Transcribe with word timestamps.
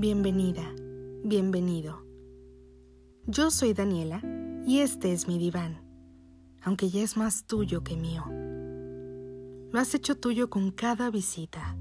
Bienvenida, 0.00 0.62
bienvenido. 1.24 2.04
Yo 3.26 3.50
soy 3.50 3.74
Daniela 3.74 4.22
y 4.64 4.78
este 4.78 5.12
es 5.12 5.26
mi 5.26 5.38
diván, 5.38 5.82
aunque 6.62 6.88
ya 6.88 7.02
es 7.02 7.16
más 7.16 7.46
tuyo 7.46 7.82
que 7.82 7.96
mío. 7.96 8.24
Lo 9.72 9.80
has 9.80 9.92
hecho 9.96 10.16
tuyo 10.16 10.50
con 10.50 10.70
cada 10.70 11.10
visita, 11.10 11.76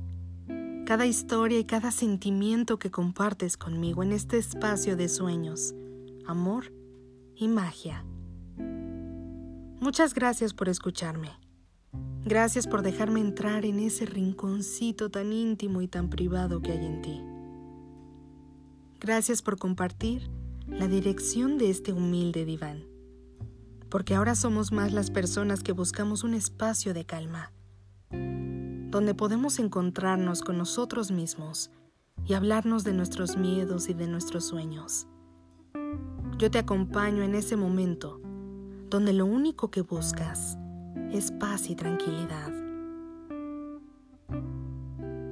cada 0.87 1.05
historia 1.05 1.59
y 1.59 1.65
cada 1.65 1.91
sentimiento 1.91 2.79
que 2.79 2.89
compartes 2.89 3.55
conmigo 3.55 4.01
en 4.01 4.11
este 4.11 4.39
espacio 4.39 4.97
de 4.97 5.09
sueños, 5.09 5.75
amor 6.25 6.73
y 7.35 7.47
magia. 7.47 8.03
Muchas 9.79 10.15
gracias 10.15 10.55
por 10.55 10.69
escucharme. 10.69 11.29
Gracias 12.25 12.65
por 12.65 12.81
dejarme 12.81 13.19
entrar 13.19 13.63
en 13.63 13.77
ese 13.77 14.07
rinconcito 14.07 15.11
tan 15.11 15.31
íntimo 15.31 15.83
y 15.83 15.87
tan 15.87 16.09
privado 16.09 16.63
que 16.63 16.71
hay 16.71 16.83
en 16.83 17.01
ti. 17.03 17.21
Gracias 18.99 19.43
por 19.43 19.59
compartir 19.59 20.27
la 20.65 20.87
dirección 20.87 21.59
de 21.59 21.69
este 21.69 21.93
humilde 21.93 22.45
diván, 22.45 22.87
porque 23.89 24.15
ahora 24.15 24.33
somos 24.33 24.71
más 24.71 24.91
las 24.91 25.11
personas 25.11 25.61
que 25.61 25.71
buscamos 25.71 26.23
un 26.23 26.33
espacio 26.33 26.95
de 26.95 27.05
calma, 27.05 27.53
donde 28.09 29.13
podemos 29.13 29.59
encontrarnos 29.59 30.41
con 30.41 30.57
nosotros 30.57 31.11
mismos 31.11 31.69
y 32.25 32.33
hablarnos 32.33 32.83
de 32.83 32.93
nuestros 32.93 33.37
miedos 33.37 33.87
y 33.87 33.93
de 33.93 34.07
nuestros 34.07 34.45
sueños. 34.45 35.05
Yo 36.39 36.49
te 36.49 36.57
acompaño 36.57 37.21
en 37.21 37.35
ese 37.35 37.55
momento 37.55 38.19
donde 38.89 39.13
lo 39.13 39.27
único 39.27 39.69
que 39.69 39.81
buscas 39.81 40.57
es 41.11 41.31
paz 41.31 41.69
y 41.69 41.75
tranquilidad. 41.75 42.51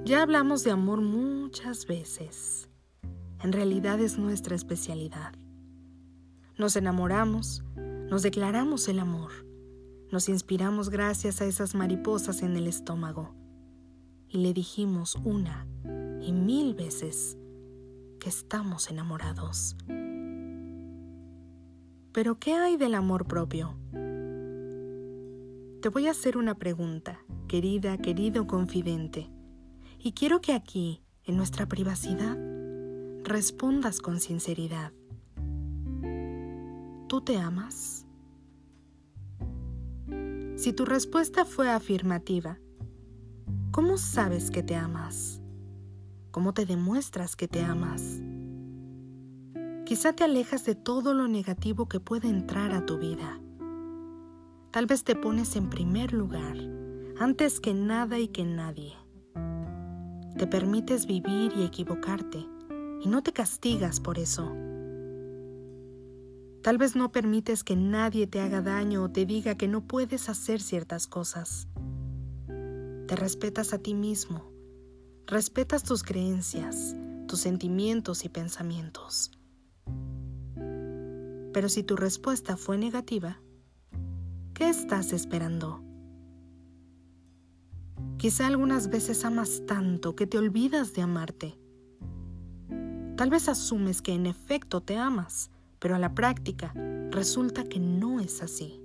Ya 0.05 0.21
hablamos 0.21 0.63
de 0.63 0.70
amor 0.70 1.01
muchas 1.01 1.87
veces 1.87 2.70
en 3.46 3.54
realidad 3.54 3.99
es 3.99 4.18
nuestra 4.18 4.55
especialidad. 4.55 5.34
Nos 6.57 6.76
enamoramos, 6.76 7.63
nos 8.10 8.24
declaramos 8.24 8.87
el 8.87 8.98
amor, 8.98 9.32
nos 10.12 10.29
inspiramos 10.29 10.90
gracias 10.90 11.41
a 11.41 11.46
esas 11.46 11.76
mariposas 11.76 12.41
en 12.41 12.57
el 12.57 12.65
estómago 12.65 13.35
y 14.27 14.40
le 14.40 14.52
dijimos 14.52 15.15
una 15.24 15.68
y 16.21 16.32
mil 16.32 16.74
veces 16.74 17.37
que 18.20 18.29
estamos 18.29 18.90
enamorados. 18.90 19.77
Pero 22.13 22.40
¿qué 22.40 22.54
hay 22.54 22.77
del 22.77 22.96
amor 22.96 23.27
propio? 23.27 23.77
Te 25.84 25.90
voy 25.90 26.07
a 26.07 26.12
hacer 26.12 26.37
una 26.37 26.55
pregunta, 26.55 27.20
querida, 27.48 27.99
querido 27.99 28.48
confidente, 28.48 29.30
y 29.99 30.13
quiero 30.13 30.41
que 30.41 30.54
aquí, 30.54 31.04
en 31.26 31.37
nuestra 31.37 31.68
privacidad, 31.68 32.54
respondas 33.26 33.99
con 34.01 34.20
sinceridad. 34.20 34.93
¿Tú 37.07 37.21
te 37.21 37.37
amas? 37.37 38.05
Si 40.55 40.73
tu 40.73 40.85
respuesta 40.85 41.43
fue 41.43 41.70
afirmativa, 41.70 42.59
¿cómo 43.71 43.98
sabes 43.98 44.51
que 44.51 44.63
te 44.63 44.76
amas? 44.76 45.41
¿Cómo 46.31 46.53
te 46.53 46.65
demuestras 46.65 47.35
que 47.35 47.48
te 47.48 47.62
amas? 47.62 48.21
Quizá 49.85 50.13
te 50.13 50.23
alejas 50.23 50.63
de 50.65 50.76
todo 50.76 51.13
lo 51.13 51.27
negativo 51.27 51.87
que 51.87 51.99
puede 51.99 52.27
entrar 52.29 52.71
a 52.71 52.85
tu 52.85 52.98
vida. 52.98 53.40
Tal 54.71 54.85
vez 54.85 55.03
te 55.03 55.15
pones 55.15 55.55
en 55.55 55.70
primer 55.70 56.13
lugar, 56.13 56.57
antes 57.20 57.59
que 57.59 57.73
nada 57.73 58.20
y 58.20 58.27
que 58.27 58.43
nadie. 58.43 58.93
Te 60.37 60.48
permites 60.48 61.05
vivir 61.05 61.53
y 61.55 61.63
equivocarte 61.63 62.54
y 63.01 63.07
no 63.07 63.21
te 63.24 63.34
castigas 63.34 63.99
por 63.99 64.19
eso. 64.19 64.51
Tal 66.66 66.80
vez 66.80 66.96
no 66.96 67.12
permites 67.12 67.64
que 67.64 67.75
nadie 67.75 68.25
te 68.25 68.42
haga 68.42 68.62
daño 68.62 69.03
o 69.03 69.12
te 69.12 69.28
diga 69.28 69.56
que 69.56 69.68
no 69.68 69.81
puedes 69.81 70.30
hacer 70.30 70.59
ciertas 70.59 71.06
cosas. 71.06 71.68
Te 73.08 73.16
respetas 73.16 73.72
a 73.74 73.78
ti 73.78 73.94
mismo, 73.94 74.52
respetas 75.28 75.84
tus 75.84 76.02
creencias, 76.02 76.96
tus 77.28 77.42
sentimientos 77.42 78.25
y 78.25 78.30
pensamientos. 78.30 79.30
Pero 81.53 81.69
si 81.69 81.84
tu 81.84 81.96
respuesta 81.96 82.58
fue 82.58 82.80
negativa, 82.80 83.40
¿qué 84.56 84.68
estás 84.68 85.14
esperando? 85.14 85.84
Quizá 88.18 88.48
algunas 88.48 88.90
veces 88.90 89.24
amas 89.24 89.62
tanto 89.68 90.16
que 90.16 90.25
te 90.25 90.40
olvidas 90.40 90.94
de 90.94 91.03
amarte 91.03 91.59
Tal 93.16 93.30
vez 93.30 93.48
asumes 93.48 94.02
que 94.02 94.14
en 94.14 94.26
efecto 94.26 94.81
te 94.81 94.98
amas, 94.98 95.50
pero 95.80 95.96
a 95.96 96.00
la 96.00 96.14
práctica 96.14 96.74
resulta 97.12 97.64
que 97.64 97.80
no 97.80 98.20
es 98.20 98.42
así. 98.42 98.81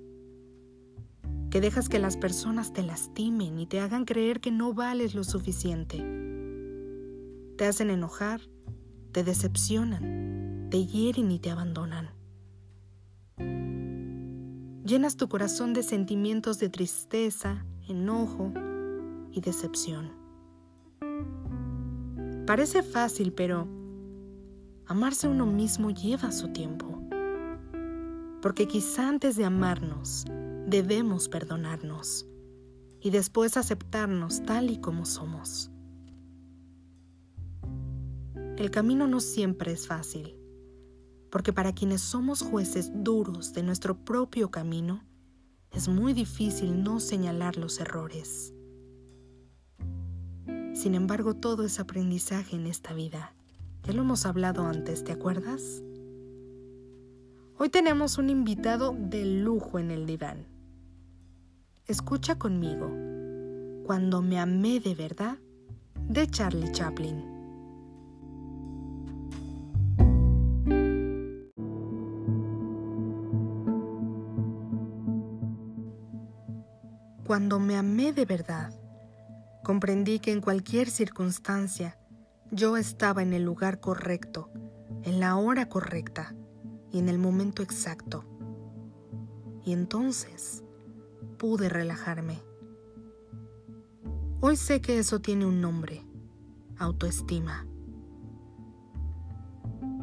Que 1.50 1.60
dejas 1.60 1.88
que 1.88 1.98
las 1.98 2.16
personas 2.16 2.72
te 2.72 2.84
lastimen 2.84 3.58
y 3.58 3.66
te 3.66 3.80
hagan 3.80 4.04
creer 4.04 4.40
que 4.40 4.52
no 4.52 4.72
vales 4.72 5.16
lo 5.16 5.24
suficiente. 5.24 5.98
Te 7.56 7.66
hacen 7.66 7.90
enojar, 7.90 8.40
te 9.10 9.24
decepcionan, 9.24 10.68
te 10.70 10.86
hieren 10.86 11.32
y 11.32 11.40
te 11.40 11.50
abandonan. 11.50 12.10
Llenas 14.84 15.16
tu 15.16 15.28
corazón 15.28 15.72
de 15.72 15.82
sentimientos 15.82 16.60
de 16.60 16.68
tristeza, 16.68 17.64
enojo 17.88 18.52
y 19.32 19.40
decepción. 19.40 20.12
Parece 22.46 22.82
fácil, 22.82 23.32
pero 23.32 23.79
amarse 24.90 25.28
uno 25.28 25.46
mismo 25.46 25.92
lleva 25.92 26.32
su 26.32 26.48
tiempo. 26.48 27.00
Porque 28.42 28.66
quizá 28.66 29.08
antes 29.08 29.36
de 29.36 29.44
amarnos, 29.44 30.24
debemos 30.66 31.28
perdonarnos 31.28 32.26
y 33.00 33.10
después 33.10 33.56
aceptarnos 33.56 34.42
tal 34.42 34.68
y 34.68 34.80
como 34.80 35.06
somos. 35.06 35.70
El 38.56 38.72
camino 38.72 39.06
no 39.06 39.20
siempre 39.20 39.70
es 39.70 39.86
fácil, 39.86 40.34
porque 41.30 41.52
para 41.52 41.72
quienes 41.72 42.00
somos 42.00 42.42
jueces 42.42 42.90
duros 42.92 43.52
de 43.52 43.62
nuestro 43.62 44.04
propio 44.04 44.50
camino, 44.50 45.04
es 45.70 45.86
muy 45.86 46.14
difícil 46.14 46.82
no 46.82 46.98
señalar 46.98 47.56
los 47.56 47.78
errores. 47.78 48.52
Sin 50.74 50.96
embargo, 50.96 51.34
todo 51.34 51.64
es 51.64 51.78
aprendizaje 51.78 52.56
en 52.56 52.66
esta 52.66 52.92
vida 52.92 53.36
ya 53.82 53.92
lo 53.92 54.02
hemos 54.02 54.26
hablado 54.26 54.66
antes, 54.66 55.04
¿te 55.04 55.12
acuerdas? 55.12 55.82
Hoy 57.56 57.68
tenemos 57.68 58.18
un 58.18 58.30
invitado 58.30 58.94
de 58.98 59.24
lujo 59.24 59.78
en 59.78 59.90
el 59.90 60.06
diván. 60.06 60.46
Escucha 61.86 62.38
conmigo, 62.38 62.90
Cuando 63.84 64.22
me 64.22 64.38
amé 64.38 64.78
de 64.78 64.94
verdad, 64.94 65.38
de 66.08 66.26
Charlie 66.28 66.70
Chaplin. 66.70 67.24
Cuando 77.26 77.60
me 77.60 77.76
amé 77.76 78.12
de 78.12 78.24
verdad, 78.24 78.72
comprendí 79.62 80.18
que 80.18 80.32
en 80.32 80.40
cualquier 80.40 80.90
circunstancia 80.90 81.99
yo 82.50 82.76
estaba 82.76 83.22
en 83.22 83.32
el 83.32 83.44
lugar 83.44 83.80
correcto, 83.80 84.50
en 85.02 85.20
la 85.20 85.36
hora 85.36 85.68
correcta 85.68 86.34
y 86.92 86.98
en 86.98 87.08
el 87.08 87.18
momento 87.18 87.62
exacto. 87.62 88.24
Y 89.64 89.72
entonces 89.72 90.64
pude 91.38 91.68
relajarme. 91.68 92.38
Hoy 94.40 94.56
sé 94.56 94.80
que 94.80 94.98
eso 94.98 95.20
tiene 95.20 95.46
un 95.46 95.60
nombre, 95.60 96.04
autoestima. 96.78 97.66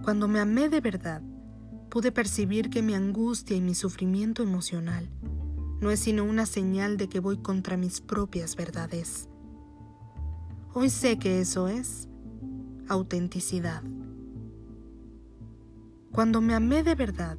Cuando 0.03 0.27
me 0.27 0.39
amé 0.39 0.69
de 0.69 0.79
verdad, 0.79 1.21
pude 1.89 2.11
percibir 2.11 2.69
que 2.69 2.81
mi 2.81 2.93
angustia 2.93 3.57
y 3.57 3.61
mi 3.61 3.75
sufrimiento 3.75 4.41
emocional 4.41 5.09
no 5.81 5.91
es 5.91 5.99
sino 5.99 6.23
una 6.23 6.45
señal 6.45 6.97
de 6.97 7.09
que 7.09 7.19
voy 7.19 7.37
contra 7.37 7.77
mis 7.77 8.01
propias 8.01 8.55
verdades. 8.55 9.27
Hoy 10.73 10.89
sé 10.89 11.19
que 11.19 11.41
eso 11.41 11.67
es 11.67 12.07
autenticidad. 12.87 13.83
Cuando 16.11 16.41
me 16.41 16.53
amé 16.53 16.83
de 16.83 16.95
verdad, 16.95 17.37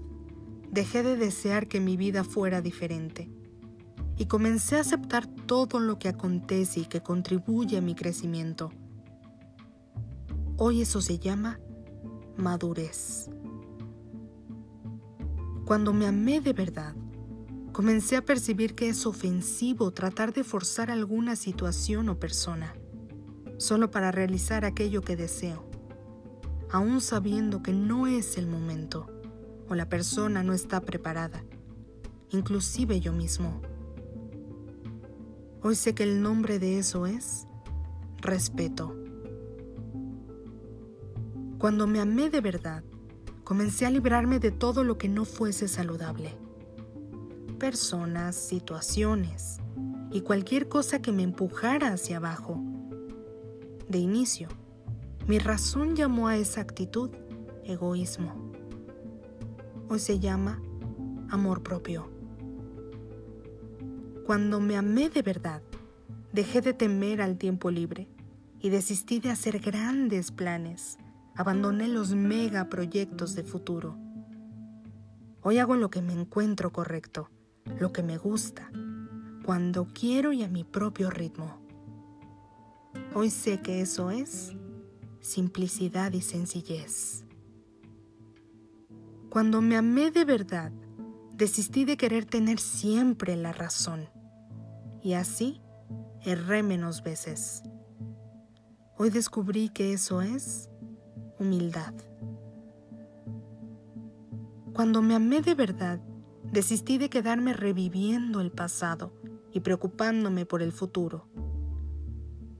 dejé 0.71 1.03
de 1.03 1.17
desear 1.17 1.69
que 1.69 1.81
mi 1.81 1.97
vida 1.97 2.25
fuera 2.25 2.61
diferente 2.61 3.31
y 4.17 4.27
comencé 4.27 4.77
a 4.77 4.81
aceptar 4.81 5.27
todo 5.27 5.81
lo 5.81 5.99
que 5.99 6.09
acontece 6.09 6.81
y 6.81 6.85
que 6.87 7.03
contribuye 7.03 7.79
a 7.79 7.81
mi 7.81 7.95
crecimiento. 7.95 8.71
Hoy 10.56 10.83
eso 10.83 11.00
se 11.00 11.19
llama 11.19 11.61
madurez. 12.37 13.31
Cuando 15.65 15.93
me 15.93 16.06
amé 16.06 16.41
de 16.41 16.53
verdad, 16.53 16.95
comencé 17.73 18.17
a 18.17 18.25
percibir 18.25 18.75
que 18.75 18.89
es 18.89 19.06
ofensivo 19.06 19.93
tratar 19.93 20.33
de 20.33 20.45
forzar 20.45 20.91
alguna 20.91 21.37
situación 21.37 22.09
o 22.09 22.19
persona 22.19 22.75
solo 23.59 23.91
para 23.91 24.11
realizar 24.11 24.65
aquello 24.65 25.03
que 25.03 25.17
deseo. 25.17 25.65
aún 26.71 27.01
sabiendo 27.01 27.63
que 27.63 27.73
no 27.73 28.07
es 28.07 28.37
el 28.37 28.47
momento 28.47 29.07
o 29.71 29.75
la 29.75 29.89
persona 29.89 30.43
no 30.43 30.53
está 30.53 30.81
preparada, 30.83 31.43
inclusive 32.31 33.01
yo 33.01 33.13
mismo. 33.13 33.63
Hoy 35.63 35.75
sé 35.75 35.95
que 35.95 36.03
el 36.03 36.23
nombre 36.23 36.59
de 36.59 36.79
eso 36.79 37.07
es 37.07 37.47
respeto. 38.19 38.95
Cuando 41.59 41.87
me 41.87 42.01
amé 42.01 42.29
de 42.29 42.43
verdad, 42.43 42.85
comencé 43.45 43.87
a 43.87 43.91
librarme 43.91 44.39
de 44.39 44.51
todo 44.51 44.85
lo 44.85 44.99
que 44.99 45.09
no 45.09 45.25
fuese 45.25 45.69
saludable. 45.69 46.37
Personas, 47.59 48.37
situaciones 48.37 49.59
y 50.13 50.21
cualquier 50.21 50.69
cosa 50.69 51.01
que 51.01 51.13
me 51.13 51.23
empujara 51.23 51.93
hacia 51.93 52.19
abajo. 52.19 52.63
De 53.88 53.99
inicio, 53.99 54.49
mi 55.26 55.38
razón 55.38 55.96
llamó 55.96 56.29
a 56.29 56.37
esa 56.37 56.61
actitud 56.61 57.11
egoísmo. 57.64 58.52
Hoy 59.88 59.99
se 59.99 60.19
llama 60.19 60.62
amor 61.31 61.62
propio. 61.62 62.11
Cuando 64.26 64.61
me 64.61 64.76
amé 64.76 65.08
de 65.08 65.23
verdad, 65.23 65.62
dejé 66.32 66.61
de 66.61 66.75
temer 66.75 67.23
al 67.23 67.38
tiempo 67.38 67.70
libre 67.70 68.08
y 68.61 68.70
desistí 68.70 69.20
de 69.20 69.31
hacer 69.31 69.61
grandes 69.61 70.32
planes 70.32 70.99
abandoné 71.38 71.87
los 71.87 72.17
megaproyectos 72.17 73.37
de 73.37 73.44
futuro. 73.44 73.96
Hoy 75.40 75.58
hago 75.58 75.76
lo 75.76 75.88
que 75.88 76.02
me 76.02 76.12
encuentro 76.12 76.73
correcto, 76.73 77.31
lo 77.79 77.93
que 77.93 78.02
me 78.02 78.19
gusta, 78.19 78.73
cuando 79.44 79.87
quiero 79.87 80.32
y 80.32 80.43
a 80.43 80.49
mi 80.49 80.64
propio 80.64 81.11
ritmo. 81.11 81.58
Hoy 83.20 83.31
sé 83.31 83.61
que 83.61 83.81
eso 83.81 84.12
es 84.12 84.55
simplicidad 85.19 86.12
y 86.12 86.20
sencillez. 86.20 87.25
Cuando 89.29 89.61
me 89.61 89.76
amé 89.76 90.12
de 90.12 90.25
verdad, 90.25 90.70
desistí 91.32 91.85
de 91.85 91.97
querer 91.97 92.26
tener 92.26 92.61
siempre 92.61 93.35
la 93.35 93.50
razón. 93.50 94.09
Y 95.03 95.15
así 95.15 95.61
erré 96.23 96.62
menos 96.62 97.03
veces. 97.03 97.65
Hoy 98.97 99.11
descubrí 99.11 99.71
que 99.71 99.93
eso 99.93 100.23
es 100.23 100.71
humildad. 101.41 101.94
Cuando 104.75 105.03
me 105.03 105.17
amé 105.17 105.41
de 105.41 105.56
verdad, 105.56 105.99
desistí 106.53 106.99
de 106.99 107.11
quedarme 107.11 107.53
reviviendo 107.53 108.41
el 108.41 108.53
pasado 108.53 109.12
y 109.53 109.59
preocupándome 109.59 110.47
por 110.47 110.62
el 110.62 110.71
futuro. 110.71 111.26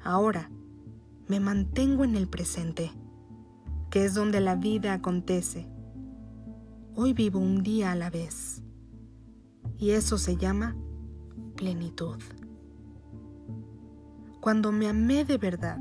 Ahora 0.09 0.51
me 1.27 1.39
mantengo 1.39 2.03
en 2.03 2.17
el 2.17 2.29
presente, 2.29 2.91
que 3.91 4.07
es 4.07 4.15
donde 4.15 4.41
la 4.41 4.57
vida 4.57 4.95
acontece. 4.95 5.69
Hoy 6.95 7.13
vivo 7.13 7.39
un 7.39 7.63
día 7.63 7.93
a 7.93 7.95
la 7.95 8.09
vez. 8.09 8.63
Y 9.77 9.91
eso 9.91 10.17
se 10.17 10.39
llama 10.39 10.75
plenitud. 11.57 12.17
Cuando 14.41 14.73
me 14.73 14.89
amé 14.89 15.27
de 15.27 15.37
verdad, 15.37 15.79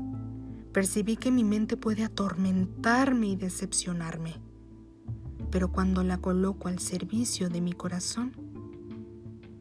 percibí 0.74 1.16
que 1.16 1.30
mi 1.30 1.42
mente 1.42 1.78
puede 1.78 2.04
atormentarme 2.04 3.28
y 3.28 3.36
decepcionarme, 3.36 4.34
pero 5.50 5.72
cuando 5.72 6.04
la 6.04 6.18
coloco 6.18 6.68
al 6.68 6.80
servicio 6.80 7.48
de 7.48 7.62
mi 7.62 7.72
corazón, 7.72 8.32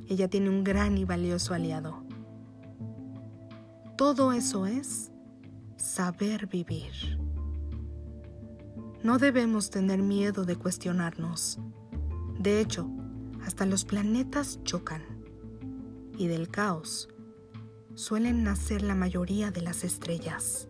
ella 0.07 0.27
tiene 0.27 0.49
un 0.49 0.65
gran 0.65 0.97
y 0.97 1.05
valioso 1.05 1.53
aliado. 1.53 2.06
Todo 3.97 4.31
eso 4.31 4.67
es 4.67 5.11
saber 5.75 6.47
vivir. 6.47 7.19
No 9.03 9.17
debemos 9.17 9.69
tener 9.69 10.03
miedo 10.03 10.45
de 10.45 10.55
cuestionarnos. 10.55 11.59
De 12.39 12.61
hecho, 12.61 12.87
hasta 13.43 13.65
los 13.65 13.85
planetas 13.85 14.63
chocan 14.63 15.01
y 16.15 16.27
del 16.27 16.49
caos 16.49 17.09
suelen 17.95 18.43
nacer 18.43 18.83
la 18.83 18.95
mayoría 18.95 19.49
de 19.49 19.61
las 19.61 19.83
estrellas. 19.83 20.69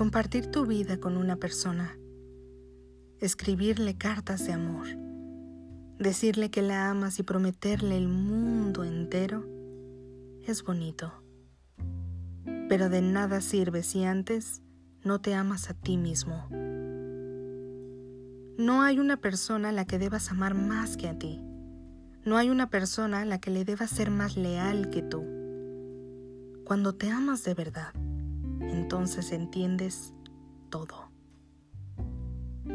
compartir 0.00 0.50
tu 0.50 0.64
vida 0.64 0.98
con 0.98 1.18
una 1.18 1.36
persona, 1.36 1.94
escribirle 3.20 3.98
cartas 3.98 4.46
de 4.46 4.54
amor, 4.54 4.86
decirle 5.98 6.50
que 6.50 6.62
la 6.62 6.88
amas 6.90 7.18
y 7.18 7.22
prometerle 7.22 7.96
el 7.98 8.08
mundo 8.08 8.82
entero, 8.82 9.46
es 10.46 10.64
bonito. 10.64 11.12
Pero 12.68 12.88
de 12.88 13.02
nada 13.02 13.42
sirve 13.42 13.82
si 13.82 14.04
antes 14.04 14.62
no 15.04 15.20
te 15.20 15.34
amas 15.34 15.68
a 15.68 15.74
ti 15.74 15.98
mismo. 15.98 16.48
No 18.56 18.82
hay 18.82 18.98
una 18.98 19.18
persona 19.18 19.68
a 19.68 19.72
la 19.72 19.84
que 19.84 19.98
debas 19.98 20.30
amar 20.30 20.54
más 20.54 20.96
que 20.96 21.08
a 21.08 21.18
ti. 21.18 21.42
No 22.24 22.38
hay 22.38 22.48
una 22.48 22.70
persona 22.70 23.20
a 23.20 23.24
la 23.26 23.38
que 23.38 23.50
le 23.50 23.64
debas 23.64 23.90
ser 23.90 24.10
más 24.10 24.36
leal 24.36 24.88
que 24.88 25.02
tú. 25.02 25.24
Cuando 26.64 26.94
te 26.94 27.10
amas 27.10 27.44
de 27.44 27.54
verdad, 27.54 27.92
entonces 28.60 29.32
entiendes 29.32 30.14
todo. 30.70 31.09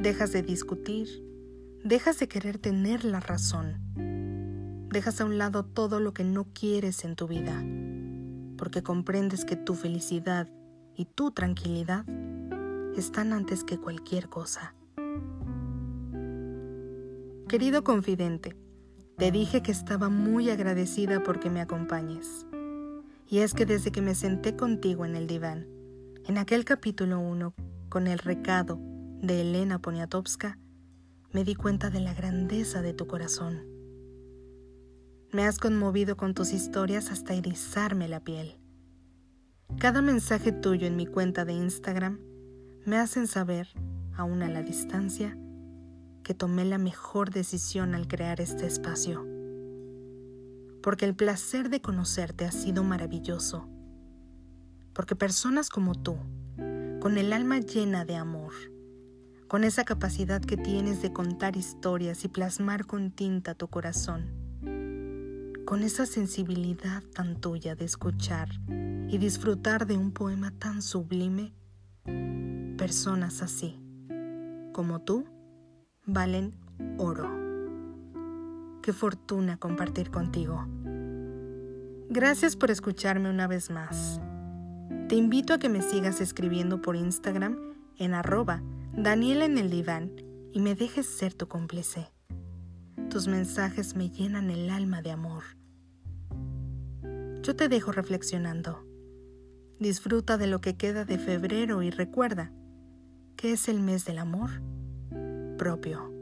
Dejas 0.02 0.34
de 0.34 0.44
discutir, 0.44 1.08
dejas 1.84 2.20
de 2.20 2.28
querer 2.28 2.58
tener 2.58 3.06
la 3.06 3.20
razón, 3.20 3.80
dejas 4.90 5.22
a 5.22 5.26
un 5.26 5.38
lado 5.38 5.64
todo 5.66 6.00
lo 6.00 6.14
que 6.14 6.24
no 6.24 6.46
quieres 6.54 7.06
en 7.06 7.16
tu 7.16 7.28
vida, 7.28 7.64
porque 8.58 8.84
comprendes 8.84 9.46
que 9.46 9.56
tu 9.56 9.74
felicidad 9.74 10.50
y 10.96 11.06
tu 11.06 11.32
tranquilidad 11.32 12.06
están 12.98 13.34
antes 13.34 13.64
que 13.64 13.78
cualquier 13.80 14.30
cosa. 14.30 14.76
Querido 17.48 17.84
confidente, 17.84 18.56
te 19.18 19.32
dije 19.32 19.62
que 19.62 19.72
estaba 19.72 20.10
muy 20.10 20.50
agradecida 20.50 21.24
porque 21.24 21.50
me 21.50 21.62
acompañes. 21.62 22.46
Y 23.28 23.40
es 23.40 23.54
que 23.54 23.66
desde 23.66 23.92
que 23.92 24.02
me 24.02 24.14
senté 24.14 24.56
contigo 24.56 25.06
en 25.06 25.16
el 25.16 25.26
diván, 25.26 25.68
en 26.26 26.38
aquel 26.38 26.66
capítulo 26.66 27.20
1, 27.20 27.54
con 27.90 28.08
el 28.08 28.20
recado 28.20 28.80
de 29.28 29.42
Elena 29.42 29.80
Poniatowska, 29.80 30.58
me 31.32 31.44
di 31.44 31.56
cuenta 31.56 31.90
de 31.90 32.00
la 32.00 32.14
grandeza 32.14 32.82
de 32.82 32.94
tu 32.94 33.08
corazón. 33.08 33.64
Me 35.32 35.44
has 35.44 35.58
conmovido 35.58 36.18
con 36.18 36.34
tus 36.34 36.54
historias 36.54 37.12
hasta 37.12 37.34
erizarme 37.34 38.08
la 38.08 38.20
piel. 38.20 38.60
Cada 39.80 40.02
mensaje 40.02 40.52
tuyo 40.52 40.88
en 40.88 40.96
mi 40.96 41.06
cuenta 41.06 41.46
de 41.46 41.54
Instagram 41.54 42.20
me 42.86 42.98
hacen 42.98 43.28
saber, 43.28 43.68
aún 44.16 44.44
a 44.44 44.50
la 44.50 44.62
distancia, 44.62 45.38
que 46.24 46.34
tomé 46.34 46.66
la 46.66 46.78
mejor 46.78 47.32
decisión 47.32 47.96
al 47.96 48.08
crear 48.08 48.42
este 48.42 48.66
espacio. 48.66 49.26
Porque 50.82 51.06
el 51.06 51.16
placer 51.16 51.70
de 51.70 51.82
conocerte 51.82 52.46
ha 52.46 52.52
sido 52.52 52.84
maravilloso 52.84 53.68
porque 54.96 55.16
personas 55.16 55.70
como 55.70 55.94
tú, 55.94 56.16
con 57.02 57.18
el 57.18 57.34
alma 57.34 57.60
llena 57.60 58.06
de 58.06 58.16
amor, 58.16 58.54
con 59.48 59.64
esa 59.64 59.84
capacidad 59.84 60.42
que 60.42 60.58
tienes 60.58 61.02
de 61.02 61.14
contar 61.14 61.56
historias 61.56 62.26
y 62.26 62.28
plasmar 62.28 62.86
con 62.86 63.12
tinta 63.12 63.54
tu 63.54 63.68
corazón, 63.68 64.26
con 65.66 65.84
esa 65.84 66.06
sensibilidad 66.06 67.04
tan 67.14 67.40
tuya 67.40 67.76
de 67.76 67.86
escuchar 67.86 68.50
y 69.08 69.18
disfrutar 69.18 69.86
de 69.86 69.98
un 69.98 70.12
poema 70.12 70.52
tan 70.52 70.82
sublime, 70.82 71.54
personas 72.78 73.42
así, 73.42 73.80
como 74.74 75.02
tú, 75.02 75.26
valen 76.06 76.56
oro. 76.98 77.30
Qué 78.82 78.94
fortuna 78.94 79.58
compartir 79.58 80.12
contigo. 80.12 80.66
Gracias 82.10 82.56
por 82.56 82.72
escucharme 82.72 83.30
una 83.30 83.48
vez 83.48 83.70
más. 83.70 84.22
Te 85.08 85.16
invito 85.16 85.54
a 85.54 85.60
que 85.60 85.70
me 85.70 85.82
sigas 85.82 86.20
escribiendo 86.22 86.82
por 86.82 86.96
Instagram 86.96 87.58
en 87.98 88.14
arroba 88.14 88.62
Daniela 88.98 89.44
en 89.44 89.58
el 89.58 89.70
diván 89.70 90.14
y 90.54 90.62
me 90.62 90.74
dejes 90.74 91.06
ser 91.06 91.34
tu 91.34 91.50
cómplice. 91.50 92.08
Tus 93.10 93.28
mensajes 93.28 93.94
me 93.94 94.10
llenan 94.10 94.50
el 94.50 94.70
alma 94.70 95.02
de 95.02 95.12
amor. 95.12 95.44
Yo 97.42 97.58
te 97.58 97.68
dejo 97.68 97.92
reflexionando. 97.92 98.86
Disfruta 99.80 100.38
de 100.38 100.48
lo 100.48 100.62
que 100.62 100.78
queda 100.78 101.04
de 101.04 101.20
febrero 101.20 101.84
y 101.84 101.90
recuerda 101.90 102.54
que 103.36 103.52
es 103.52 103.68
el 103.68 103.82
mes 103.82 104.06
del 104.06 104.18
amor 104.18 104.50
propio. 105.58 106.15